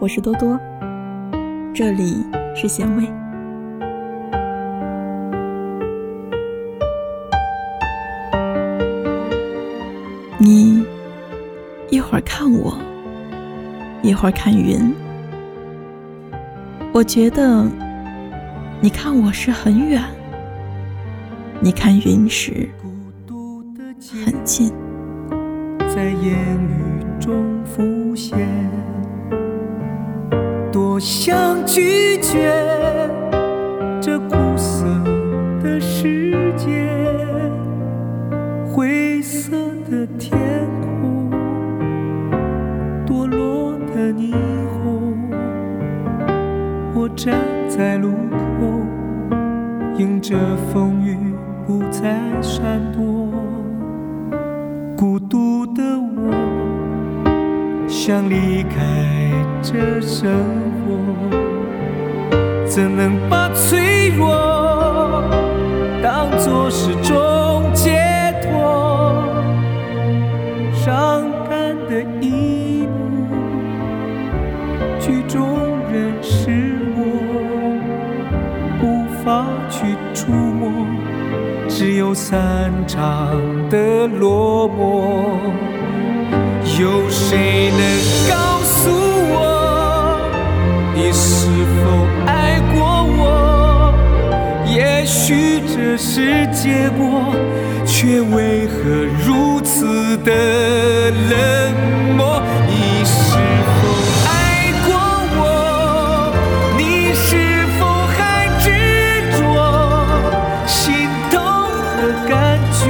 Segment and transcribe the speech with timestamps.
[0.00, 0.56] 我是多多，
[1.74, 3.02] 这里是咸味。
[10.38, 10.84] 你
[11.90, 12.78] 一会儿看我，
[14.00, 14.94] 一会儿看云，
[16.92, 17.66] 我觉得
[18.80, 20.00] 你看我是很远，
[21.60, 22.68] 你看云时
[24.24, 24.72] 很近。
[25.92, 28.38] 在言语中浮现，
[30.98, 32.52] 我想拒绝
[34.02, 34.84] 这苦涩
[35.62, 36.90] 的世界，
[38.72, 39.56] 灰色
[39.88, 40.36] 的天
[40.80, 41.30] 空，
[43.06, 44.32] 堕落的霓
[44.82, 45.30] 虹。
[46.96, 47.38] 我站
[47.68, 48.10] 在路
[48.58, 48.66] 口，
[49.98, 50.36] 迎着
[50.72, 51.16] 风雨，
[51.64, 53.04] 不再闪躲。
[54.96, 58.82] 孤独的我，想离开
[59.70, 60.30] 这生
[60.80, 60.96] 活，
[62.64, 65.22] 怎能把脆弱
[66.02, 69.22] 当作是种解脱？
[70.72, 73.26] 伤感的一幕，
[74.98, 75.58] 剧中
[75.92, 76.48] 人是
[76.96, 76.98] 我，
[78.82, 80.72] 无法去触摸。
[81.68, 83.36] 只有散场
[83.68, 85.36] 的落寞，
[94.98, 97.32] 也许这是结果，
[97.86, 100.32] 却为何如此的
[101.12, 101.36] 冷
[102.16, 102.42] 漠？
[102.66, 103.78] 你是否
[104.26, 104.90] 爱过
[105.38, 106.34] 我？
[106.76, 107.80] 你是否
[108.16, 108.18] 还
[108.58, 108.66] 执
[109.38, 109.40] 着？
[110.66, 111.38] 心痛。
[111.98, 112.80] 的感觉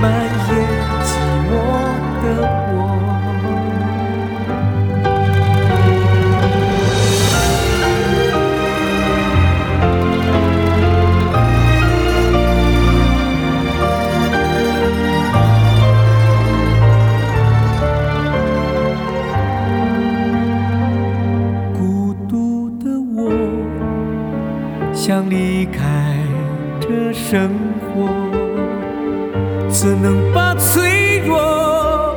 [0.00, 0.02] 蔓
[0.48, 0.52] 延
[1.04, 1.08] 寂
[1.50, 1.52] 寞
[2.22, 2.24] 的
[25.06, 26.16] 想离开
[26.80, 27.50] 这生
[27.82, 28.08] 活。
[29.68, 32.16] 怎能把脆弱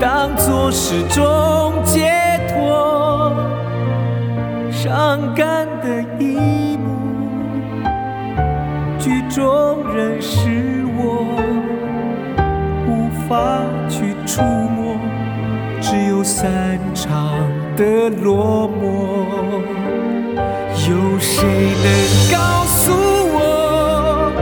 [0.00, 2.10] 当作是种解
[2.48, 3.30] 脱？
[4.70, 6.96] 伤感的一幕，
[8.98, 11.26] 剧中人是我，
[12.88, 14.96] 无法去触摸，
[15.78, 17.38] 只有散场
[17.76, 20.07] 的落寞。
[20.88, 21.44] 有谁
[21.84, 21.86] 能
[22.32, 22.92] 告诉
[23.34, 24.32] 我，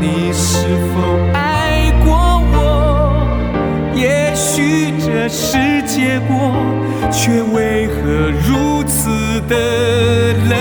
[0.00, 0.48] 你是
[0.92, 0.94] 否
[1.32, 2.06] 爱过
[2.52, 2.56] 我？
[3.94, 4.92] 也许？
[5.06, 6.32] 这是结果，
[7.10, 7.92] 却为何
[8.46, 9.54] 如此的
[10.48, 10.52] 冷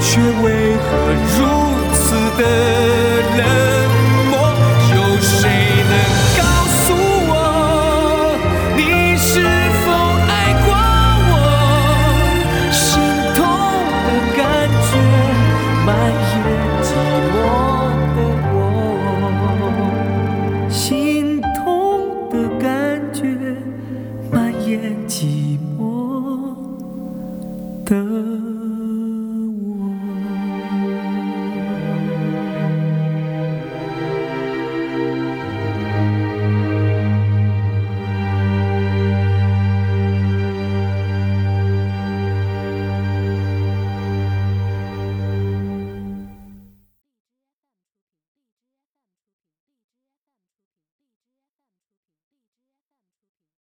[0.00, 1.44] 却为何如
[1.92, 2.79] 此的